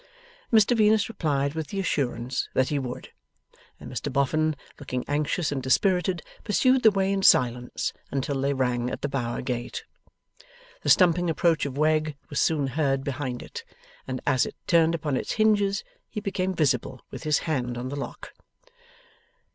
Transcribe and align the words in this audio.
Mr 0.51 0.75
Venus 0.75 1.07
replied 1.09 1.53
with 1.53 1.67
the 1.67 1.79
assurance 1.79 2.49
that 2.55 2.69
he 2.69 2.79
would; 2.79 3.09
and 3.79 3.87
Mr 3.91 4.11
Boffin, 4.11 4.55
looking 4.79 5.05
anxious 5.07 5.51
and 5.51 5.61
dispirited, 5.61 6.23
pursued 6.43 6.81
the 6.81 6.89
way 6.89 7.13
in 7.13 7.21
silence 7.21 7.93
until 8.09 8.41
they 8.41 8.51
rang 8.51 8.89
at 8.89 9.03
the 9.03 9.07
Bower 9.07 9.43
gate. 9.43 9.83
The 10.81 10.89
stumping 10.89 11.29
approach 11.29 11.67
of 11.67 11.77
Wegg 11.77 12.15
was 12.31 12.39
soon 12.39 12.65
heard 12.65 13.03
behind 13.03 13.43
it, 13.43 13.63
and 14.07 14.21
as 14.25 14.47
it 14.47 14.55
turned 14.65 14.95
upon 14.95 15.15
its 15.15 15.33
hinges 15.33 15.83
he 16.09 16.19
became 16.19 16.55
visible 16.55 17.01
with 17.11 17.21
his 17.21 17.37
hand 17.45 17.77
on 17.77 17.89
the 17.89 17.95
lock. 17.95 18.33